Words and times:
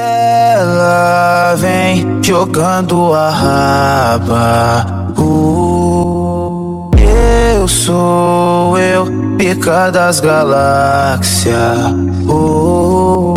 Ela 0.00 1.54
vem 1.56 2.20
jogando 2.22 3.12
a 3.12 3.28
raba. 3.28 4.86
Uh, 5.18 6.90
eu 7.54 7.68
sou 7.68 8.78
eu, 8.78 9.06
pica 9.36 9.90
das 9.90 10.20
galáxias. 10.20 11.92
Uh, 12.26 13.34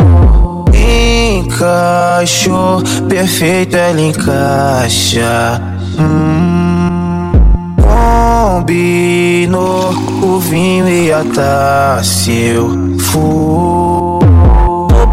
encaixou, 0.74 2.82
perfeito 3.10 3.76
ela 3.76 4.00
encaixa. 4.00 5.62
Hum, 6.00 7.34
combinou 8.54 9.90
o 10.22 10.40
vinho 10.40 10.88
e 10.88 11.12
a 11.12 11.26
taça. 11.26 12.32
Eu 12.32 12.70
fui 13.00 13.83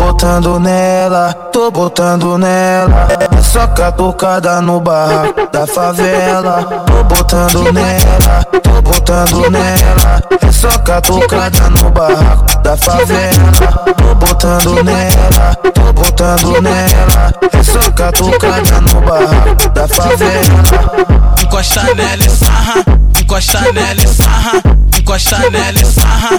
botando 0.01 0.59
nela, 0.59 1.35
tô 1.53 1.71
botando 1.71 2.39
nela. 2.39 3.07
É 3.37 3.43
só 3.43 3.66
catucada 3.66 4.62
no 4.62 4.80
barraco 4.80 5.47
da 5.52 5.66
favela. 5.66 6.65
Tô 6.87 7.05
botando 7.05 7.70
nela, 7.70 8.45
tô 8.62 8.80
botando 8.83 9.51
nela. 9.51 10.23
É 10.41 10.51
só 10.51 10.70
catucada 10.78 11.69
no 11.69 11.91
barraco 11.91 12.59
da 12.62 12.77
favela. 12.78 13.52
Tô 13.98 14.15
botando 14.15 14.83
nela, 14.83 15.55
tô 15.75 15.92
botando 15.92 16.62
nela. 16.62 17.34
É 17.53 17.62
só 17.62 17.91
catucada 17.92 18.80
no 18.80 19.01
barraco 19.03 19.69
da 19.75 19.87
favela. 19.87 21.11
Encosta 21.42 21.83
nela 21.95 22.25
e 22.25 22.30
sarra, 22.30 22.84
encosta 23.20 23.61
nela 23.73 24.03
e 24.03 24.09
sarra, 24.09 24.62
encosta 24.98 25.51
nela 25.51 25.78
e 25.78 25.84
sarra, 25.84 26.30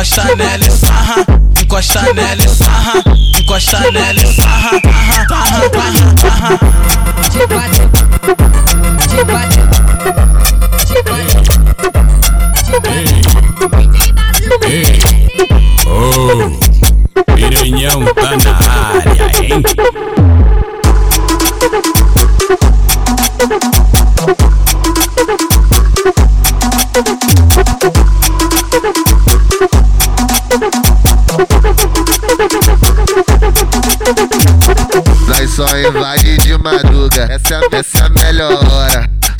encosta 0.00 0.34
nela 0.34 0.70
sarra, 0.70 1.26
encosta 1.60 2.00
nela 2.14 2.48
sarra, 2.48 3.04
encosta 3.38 3.80
nela 3.90 4.26
sarra, 4.32 4.80
sarra, 5.28 5.68
sarra, 5.68 6.58
sarra. 6.58 6.89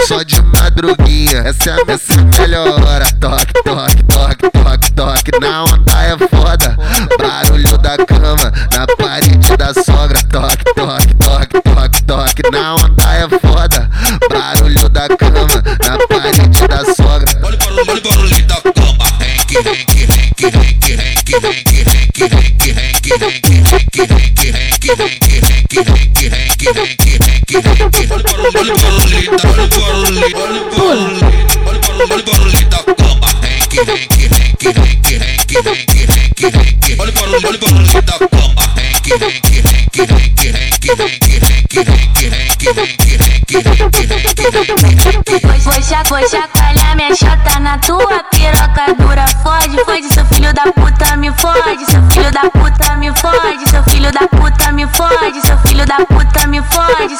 Só 0.06 0.22
de 0.22 0.40
madruguinha, 0.42 1.38
essa, 1.44 1.70
é- 1.70 1.92
essa 1.92 2.14
é 2.14 2.18
a 2.18 2.40
melhor 2.42 2.82
hora. 2.82 3.04
Toque, 3.20 3.52
toque, 3.64 4.02
toque, 4.04 4.50
toque, 4.50 4.92
toque, 4.92 5.30
na 5.40 5.64
onda 5.64 6.02
é 6.02 6.16
foda. 6.36 6.76
Barulho 7.18 7.78
da 7.78 7.96
cama, 7.98 8.52
na 8.72 8.86
parede 8.96 9.56
da 9.56 9.72
sogra. 9.74 10.18
Toque, 10.30 10.64
toque, 10.74 11.14
toque, 11.14 11.60
toque, 11.62 12.02
toque, 12.04 12.50
na 12.50 12.74
onda 12.74 13.14
é 13.14 13.28
foda. 13.46 13.90
Barulho 14.28 14.88
da 14.88 15.08
cama, 15.08 15.62
na 15.84 15.98
parede 16.08 16.66
da 16.68 16.84
sogra. 16.94 17.40
Olha 17.42 17.56
o 17.56 17.58
barulho, 17.58 17.84
olha 17.88 17.98
o 17.98 18.02
barulho 18.02 18.46
da 18.46 18.56
cama. 18.56 19.04
Renque, 19.20 19.58
renque, 19.60 20.06
renque, 20.06 20.46
renque, 20.46 20.94
renque, 20.96 21.34
renque, 21.36 21.78
renque, 21.78 22.24
renque, 22.24 22.72
renque, 22.72 23.12
renque, 23.12 23.60
renque, 23.70 24.00
renque, 24.00 24.50
renque, 24.50 24.90
renque, 24.90 24.90
renque, 24.90 25.78
renque, 25.78 26.28
renque, 26.28 26.68
renque, 26.72 27.09
renque, 27.58 28.00
renque. 28.00 28.12
Olha 28.12 28.20
o 28.20 28.52
barulho, 28.52 28.54
olha 28.56 28.72
o 28.72 28.76
barulho 28.76 29.28
da, 29.30 29.48
olha 29.48 29.62
o 29.62 29.68
barulho, 29.68 30.24
olha 30.36 30.60
o 30.60 30.70
barulho, 30.70 31.20
olha 31.66 31.78
o 31.78 31.80
barulho, 31.80 32.06
olha 32.10 32.20
o 32.20 32.24
barulho 32.24 32.64
da 32.68 32.78
cama. 32.78 33.28
Renque, 33.42 33.80
renque, 33.80 34.24
renque, 34.28 34.68
renque, 34.68 35.14
renque, 35.18 35.58
renque, 35.60 36.06
renque, 36.06 36.46
renque. 36.46 36.96
Olha 36.98 37.10
o 37.10 37.12
barulho, 37.12 37.46
olha 37.46 37.56
o 37.56 37.60
barulho 37.60 38.02
da 38.02 38.18
cama. 38.18 38.64
Renque, 38.76 39.12
renque, 39.16 39.60
renque, 39.60 40.02
renque, 40.06 40.48
renque, 40.50 40.90
renque, 40.90 41.40
renque, 41.40 41.80
renque, 41.80 42.28
renque, 42.30 42.68
renque, 42.70 43.18
renque, 43.18 43.56
renque, 43.56 44.00
renque, 44.00 44.50
renque, 44.50 44.94
renque. 45.00 45.60
Vou, 45.64 45.82
cha- 45.82 46.02
vou 46.08 46.28
chacoalhar 46.28 46.96
minha 46.96 47.14
chota 47.14 47.60
na 47.60 47.78
tua 47.78 48.24
piroca 48.30 48.94
dura. 48.98 49.24
Fode, 49.42 49.76
fode, 49.84 50.08
seu 50.14 50.24
filho 50.26 50.52
da 50.54 50.64
puta 50.72 51.16
me 51.16 51.30
fode. 51.32 51.84
Seu 51.90 52.02
filho 52.10 52.30
da 52.32 52.50
puta 52.50 52.96
me 52.96 53.12
fode. 53.14 53.70
Seu 53.70 53.82
filho 53.84 54.10
da 54.12 54.28
puta 54.28 54.72
me 54.72 54.86
fode. 54.88 55.40
Seu 55.46 55.58
filho 55.58 55.86
da 55.86 55.96
puta 56.06 56.46
me 56.46 56.62
fode. 56.62 57.16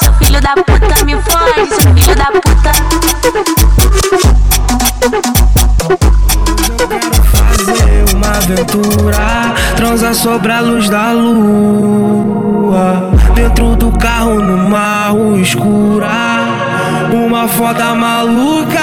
Aventura, 8.51 9.55
transar 9.77 10.15
sobre 10.15 10.53
a 10.53 10.61
luz 10.61 10.89
da 10.89 11.13
lua. 11.13 13.11
Dentro 13.35 13.77
do 13.77 13.93
carro 13.93 14.41
numa 14.41 15.09
rua 15.09 15.41
escura, 15.41 16.09
uma 17.13 17.47
foda 17.49 17.95
maluca. 17.95 18.81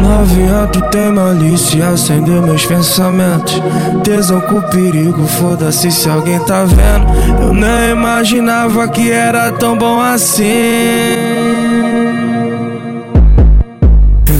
Novinha, 0.00 0.68
tu 0.72 0.80
tem 0.82 1.10
malícia, 1.10 1.88
acender 1.88 2.40
meus 2.40 2.64
pensamentos. 2.64 3.60
Tesão 4.04 4.40
com 4.40 4.60
perigo, 4.62 5.26
foda-se 5.26 5.90
se 5.90 6.08
alguém 6.08 6.38
tá 6.40 6.64
vendo. 6.64 7.42
Eu 7.42 7.52
nem 7.52 7.90
imaginava 7.90 8.86
que 8.88 9.10
era 9.10 9.50
tão 9.52 9.76
bom 9.76 10.00
assim. 10.00 10.44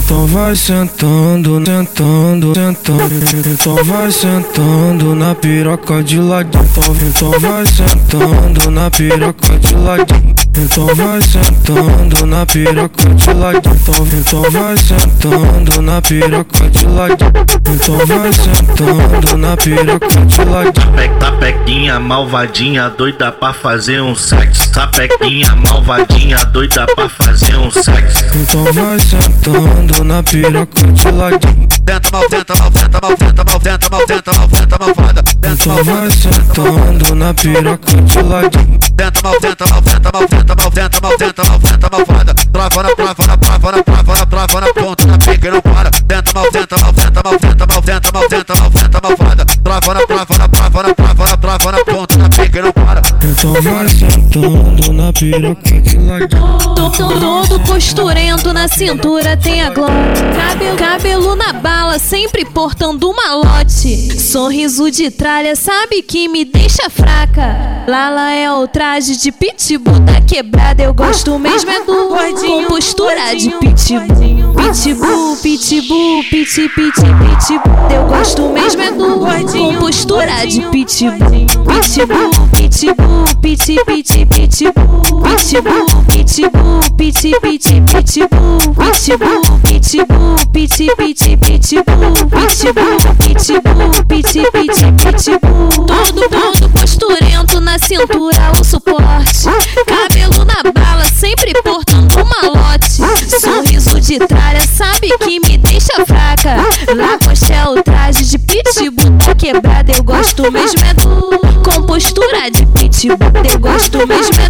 Então 0.07 0.25
vai 0.25 0.55
sentando, 0.55 1.61
sentando, 1.65 2.53
sentando. 2.55 3.49
Então 3.51 3.75
vai 3.83 4.09
sentando 4.09 5.13
na 5.13 5.35
piroca 5.35 6.01
de 6.01 6.17
ladinho. 6.17 6.63
Então, 7.09 7.31
vai 7.31 7.65
sentando 7.65 8.71
na 8.71 8.89
piroca 8.89 9.59
de 9.59 9.75
ladinho. 9.75 10.46
Então 10.57 10.87
vai 10.87 11.21
sentando 11.21 12.25
na 12.25 12.45
piroca 12.45 13.09
de 13.15 13.33
ladinho. 13.33 13.75
Então, 13.75 14.07
então 14.17 14.41
vai 14.51 14.77
sentando 14.77 15.81
na 15.81 16.01
piroca 16.01 16.69
de 16.69 16.85
ladinho. 16.87 17.31
Então 17.69 17.97
vai 18.05 18.33
sentando 18.33 19.37
na 19.37 19.55
piroca 19.57 20.25
de 20.25 20.43
ladinho. 20.43 20.73
Sape- 20.97 21.27
Sapequinha 21.37 21.99
malvadinha, 21.99 22.89
doida 22.89 23.31
pra 23.31 23.53
fazer 23.53 24.01
um 24.01 24.15
sexo. 24.15 24.69
Sapequinha 24.73 25.55
malvadinha, 25.55 26.37
doida 26.45 26.85
pra 26.95 27.07
fazer 27.09 27.55
um 27.57 27.69
sexo. 27.69 28.25
Então 28.35 28.63
vai 28.73 28.99
sentando 28.99 30.03
na 30.03 30.23
piroca 30.23 30.87
de 30.87 31.11
ladinho. 31.11 31.67
Tenta 31.85 32.09
mal, 32.11 32.27
tenta 32.29 32.53
mal, 32.55 32.71
tenta 32.71 32.99
mal, 33.01 33.15
tenta 33.17 33.43
mal, 33.43 33.59
tenta 33.59 33.89
mal, 33.89 34.05
tenta 34.05 34.31
mal, 34.33 34.47
tenta 34.47 34.77
mal, 34.79 34.93
Então 35.67 35.83
foda. 35.83 36.09
sentando 36.11 37.15
na 37.15 37.33
piroca 37.33 37.93
de 37.93 38.21
ladinho. 38.21 38.79
Tenta 38.95 39.21
mal, 39.21 39.37
tenta 39.41 39.65
mal, 39.67 39.81
tenta 39.81 40.11
mal, 40.13 40.27
tenta 40.27 40.55
mal, 40.55 40.71
tenta 40.71 41.01
mal, 41.01 41.17
tenta 41.17 41.43
mal, 41.43 41.59
tenta 41.59 41.89
mal, 41.91 42.05
foda. 42.05 42.33
Trava 42.53 42.83
na, 42.83 42.95
trava 42.95 43.27
na, 43.27 43.37
trava 43.37 43.71
na, 43.73 43.83
trava 43.83 44.17
na, 44.17 44.25
trava 44.25 44.61
na 44.61 44.73
ponta 44.73 45.05
da 45.05 45.17
pica 45.17 45.47
e 45.47 45.51
não 45.51 45.61
para. 45.61 45.91
Tenta 45.91 46.31
mal, 46.33 46.49
tenta 46.51 46.77
mal, 46.79 46.93
tenta 46.93 47.21
mal, 47.21 47.37
tenta 47.37 47.67
mal, 47.67 47.81
tenta 47.81 48.11
mal, 48.13 48.27
tenta 48.29 48.55
mal, 48.55 48.71
tenta 48.71 49.01
mal, 49.03 49.17
foda. 49.17 49.45
Trava 49.45 49.93
na, 49.93 50.07
trava 50.07 50.37
na, 50.37 50.47
trava 50.47 50.83
na, 50.83 50.93
trava 50.93 51.27
na, 51.27 51.37
trava 51.37 51.71
na 51.73 51.83
ponta 51.83 52.17
da 52.17 52.29
pica 52.29 52.59
e 52.59 52.61
não 52.61 52.71
para. 52.71 52.96
Sentando 53.89 54.93
na 54.93 55.13
piroca 55.13 55.81
de. 55.81 55.97
Tô, 56.75 56.89
tô 56.91 57.07
todo 57.19 57.59
costurento 57.61 58.51
na 58.53 58.67
cintura 58.67 59.37
tem 59.37 59.61
a 59.61 59.69
glória. 59.69 59.95
Cabelo, 60.35 60.77
cabelo 60.77 61.35
na 61.35 61.53
bala, 61.53 61.97
sempre 61.97 62.43
portando 62.43 63.09
um 63.09 63.15
malote. 63.15 64.19
Sorriso 64.19 64.91
de 64.91 65.09
tralha, 65.09 65.55
sabe 65.55 66.01
que 66.01 66.27
me 66.27 66.43
deixa 66.43 66.89
fraca. 66.89 67.83
Lala 67.87 68.33
é 68.33 68.51
o 68.51 68.67
traje 68.67 69.15
de 69.15 69.31
pitbull 69.31 69.99
da 70.01 70.19
quebrada. 70.19 70.83
Eu 70.83 70.93
gosto 70.93 71.39
mesmo 71.39 71.71
é 71.71 71.83
do 71.83 72.09
com 72.35 72.65
postura 72.65 73.33
de 73.35 73.49
pitbull. 73.51 74.53
Pitbull, 74.55 75.37
pitbull, 75.37 76.23
piti, 76.23 76.69
piti, 76.69 77.01
pitbull. 77.01 77.91
Eu 77.91 78.07
gosto 78.07 78.49
mesmo 78.49 78.81
é 78.81 78.91
do 78.91 79.19
com 79.51 79.75
postura 79.79 80.45
de 80.45 80.61
pitbull. 80.63 81.47
Pitbull, 81.65 82.47
pitbull, 82.51 83.36
piti, 83.41 83.77
piti, 83.85 84.25
pitbull. 84.25 85.21
Pitbull, 85.23 85.85
pitbull, 86.07 86.79
piti, 86.97 87.33
piti, 87.41 87.81
pitbull. 87.81 88.59
Pitbull, 88.75 89.41
pitbull, 89.63 90.35
piti, 90.51 90.89
piti, 90.97 91.37
pitbull. 91.37 92.13
Pitbull, 92.29 92.97
pitbull, 93.19 94.03
piti, 94.07 94.43
piti, 94.51 94.91
pitbull. 94.91 95.85
Todo, 95.85 96.29
todo 96.29 96.69
posturento 96.69 97.59
na 97.61 97.77
cintura, 97.79 98.51
o 98.59 98.63
suporte. 98.63 99.45
Cabelo 99.85 100.45
na 100.45 100.71
bala, 100.71 101.05
sempre 101.05 101.53
portando 101.63 102.15
um 102.19 102.25
malote. 102.25 103.01
Sorriso 103.39 103.99
de 103.99 104.19
tralha, 104.19 104.61
sabe 104.67 105.09
que 105.19 105.39
me 105.39 105.57
deixa 105.57 106.05
fraca. 106.05 106.57
Lacoste 106.95 107.51
é 107.51 107.67
o 107.67 107.81
traje 107.83 108.23
de 108.25 108.37
pitbull 108.37 109.11
da 109.11 109.35
quebrada. 109.35 109.91
Eu 109.91 110.03
gosto 110.03 110.51
mesmo 110.51 110.79
é 110.83 110.93
do 110.93 111.37
com 111.63 111.83
postura 111.83 112.49
de 112.49 112.65
pitbull. 112.65 112.86
Eu 113.05 113.59
gosto 113.59 114.07
mesmo 114.07 114.33
é 114.41 114.49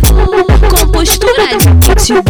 com 0.69 0.87
postura 0.87 1.47
de 1.47 1.67
pitbull. 1.85 2.23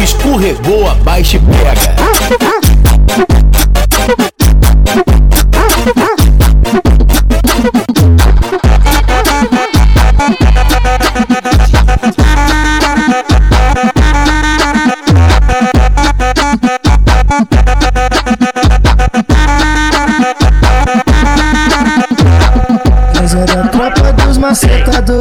Escorregou 0.00 0.88
abaixo 0.88 1.36
e 1.36 1.40
pega. 1.40 1.71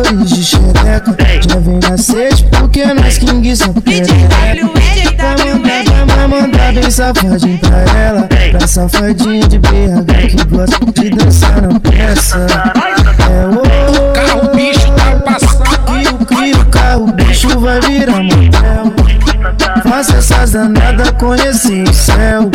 Macetadores 0.01 0.29
de 0.29 0.43
xereca 0.43 1.15
Já 1.47 1.59
vem 1.59 1.79
na 1.89 1.97
sede 1.97 2.43
porque 2.51 2.85
nós 2.93 3.17
King 3.17 3.55
são 3.55 3.73
perereca. 3.73 4.11
Vai 5.17 5.53
mandar, 5.53 6.05
vai 6.05 6.27
mandar 6.27 6.73
bem 6.73 6.89
safadinho 6.89 7.57
pra 7.59 7.99
ela. 7.99 8.27
Pra 8.51 8.67
safadinho 8.67 9.47
de 9.47 9.59
BH 9.59 10.27
que 10.29 10.45
gosta 10.47 10.85
de 10.85 11.09
dançar 11.11 11.61
na 11.61 11.79
peça 11.79 12.47
É 13.29 13.47
o 13.47 14.13
Carro 14.13 14.55
bicho 14.55 14.91
tá 14.93 15.19
passando. 15.23 15.61
Crio, 15.85 16.17
crio, 16.25 16.65
carro, 16.65 17.07
bicho 17.13 17.59
vai 17.59 17.79
virar 17.81 18.23
motel. 18.23 18.93
Faça 19.83 20.17
essas 20.17 20.51
danadas 20.51 21.11
conhecer 21.11 21.87
o 21.87 21.93
céu. 21.93 22.49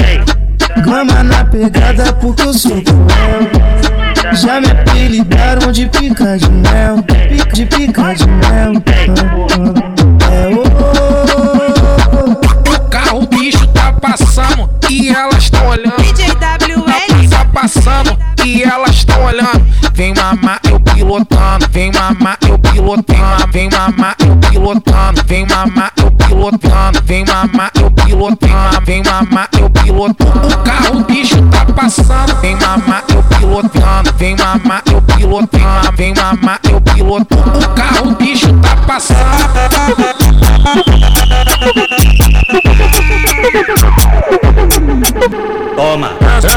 Gama 0.84 1.22
na 1.22 1.44
pegada 1.44 2.12
porque 2.14 2.42
eu 2.42 2.52
sou 2.52 2.82
cruel 2.82 3.75
já 4.32 4.60
me 4.60 4.70
apelidaram 4.70 5.72
de 5.72 5.86
pica 5.86 6.38
de 6.38 6.50
mel, 6.50 7.02
pica 7.02 7.52
de 7.52 7.66
pica 7.66 8.14
de 8.14 8.26
mel. 8.26 8.72
É 10.30 10.48
o 10.48 10.62
O 12.74 12.80
carro 12.88 13.26
bicho 13.26 13.66
tá 13.68 13.92
passando 13.92 14.68
e 14.90 15.08
elas 15.10 15.44
estão 15.44 15.66
olhando. 15.68 15.96
Tá 17.30 17.44
passando 17.52 18.16
e 18.44 18.62
elas 18.62 18.96
estão 18.96 19.24
olhando. 19.24 19.66
Vem 19.92 20.14
mamar 20.14 20.60
eu 20.68 20.78
pilotando, 20.78 21.66
vem 21.70 21.90
mamar 21.92 22.38
eu 22.46 22.58
pilotando, 22.58 23.52
vem 23.52 23.70
mamar 23.70 24.16
eu 24.20 24.36
pilotando, 24.36 25.22
vem 25.26 25.46
mamar 25.46 25.92
eu 25.96 26.10
pilotando, 26.10 27.02
vem 27.04 27.24
mamar 27.24 27.70
eu 27.80 27.90
pilotando, 27.90 28.80
vem 28.84 29.02
mamar 29.02 29.48
eu 29.58 29.70
pilotando. 29.70 30.48
O 30.48 30.58
carro 30.62 31.04
bicho 31.04 31.40
tá 31.50 31.64
passando, 31.72 32.36
vem 32.40 32.54
mamar 32.56 33.04
eu 33.08 33.15
vem 34.16 34.34
mamar 34.36 34.82
eu 34.90 35.02
pilotando, 35.02 35.92
vem 35.96 36.14
mamar 36.14 36.60
eu 36.70 36.80
pilotando. 36.80 37.58
O 37.58 37.74
carro 37.74 38.14
bicho 38.16 38.52
tá 38.60 38.76
passando. 38.86 39.65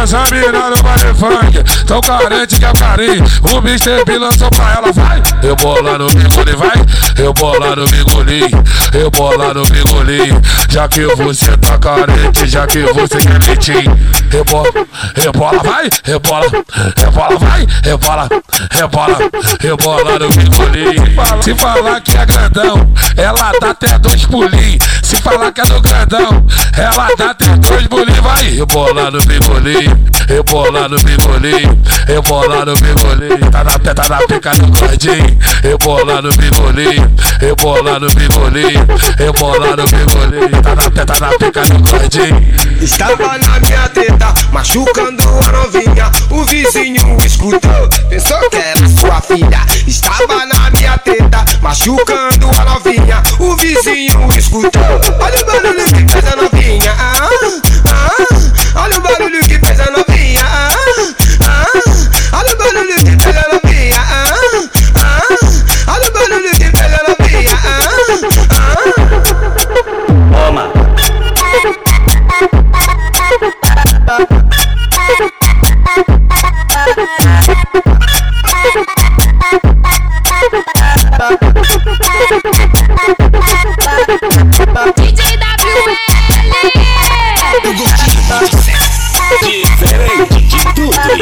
Essa 0.01 0.24
mina 0.31 0.69
no 0.69 0.81
baile 0.81 1.13
funk, 1.13 1.86
tão 1.86 2.00
carente 2.00 2.57
que 2.57 2.63
é 2.63 2.72
carinho. 2.72 3.25
O 3.51 3.57
Mr. 3.57 4.06
P 4.06 4.18
lançou 4.18 4.50
pra 4.50 4.75
ela, 4.75 4.94
vai. 4.94 5.22
Eu 5.44 5.57
bola 5.57 5.98
no 5.98 6.07
bigolim, 6.07 6.56
vai. 6.56 6.86
Eu 7.18 7.34
bola 7.34 7.75
no 7.75 7.86
bigolim, 7.86 8.50
eu 8.94 9.12
bola 9.12 9.54
no 9.54 9.63
bigolim. 9.63 10.42
Já 10.69 10.88
que 10.88 11.06
você 11.16 11.57
tá 11.57 11.78
carente, 11.78 12.48
já 12.48 12.66
que 12.66 12.80
você 12.94 13.18
quer 13.18 13.46
leitinho. 13.46 14.00
Rebola, 14.31 14.72
rebola, 15.16 15.63
vai. 15.63 15.90
Rebola, 16.06 16.48
rebola, 16.98 17.38
vai. 17.38 17.68
Rebola, 17.84 18.30
rebola, 18.72 19.18
rebola 19.60 20.19
no 20.19 20.30
bigolim. 20.30 21.42
Se 21.42 21.54
falar 21.56 22.00
que 22.00 22.16
é 22.16 22.25
grandão, 22.25 22.94
ela 23.18 23.52
dá 23.60 23.72
até 23.72 24.00
dois 24.00 24.25
pulinhos. 24.25 24.80
Se 25.10 25.16
falar 25.24 25.52
que 25.52 25.60
é 25.60 25.64
do 25.64 25.82
grandão, 25.82 26.46
ela 26.78 27.08
até 27.08 27.56
dois 27.58 27.88
pulinhos, 27.88 28.20
vai. 28.20 28.44
Rebola 28.44 29.10
no 29.10 29.18
bigolim, 29.26 29.90
rebola 30.28 30.88
no 30.88 30.98
bigolim, 30.98 31.82
rebola 32.06 32.64
no 32.64 32.76
bigolim. 32.76 33.40
Tá 33.50 33.64
na 33.64 33.72
tá 33.72 34.08
na 34.08 34.18
pica 34.28 34.52
do 34.52 34.68
gordinho. 34.68 35.40
Rebola 35.64 36.22
no 36.22 36.30
bigolim, 36.30 37.10
rebola 37.42 38.00
no 38.00 38.08
bigolim, 38.10 38.86
rebola 39.18 39.76
no 39.76 39.86
bigolim. 39.86 40.62
Tá 40.62 40.76
na 40.76 41.06
tá 41.06 41.20
na 41.20 41.30
pica 41.40 41.62
do 41.64 41.80
gordinho. 41.90 42.70
Estava 42.80 43.40
na 43.40 43.60
minha 43.62 43.90
teta, 43.90 44.32
machucando 44.52 45.24
a 45.24 45.52
novinha. 45.52 46.12
O 46.30 46.46
vizinho 46.46 47.18
escutou, 47.26 47.90
pensou 48.10 48.38
que 48.52 48.58
era 48.58 48.88
sua 48.88 49.20
filha. 49.22 49.66
Estava 49.88 50.46
na 50.46 50.70
minha 50.70 50.96
teta, 51.00 51.44
machucando 51.64 52.39
vizinho 53.80 54.30
escutou, 54.38 54.81
olha 55.20 55.42
o 55.42 55.46
barulho 55.46 55.86
que 55.86 56.12
fez 56.12 56.28
a 56.28 56.39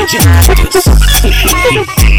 tudo 0.07 0.51
e 0.51 0.55
de 0.55 0.67
todos. 0.67 2.16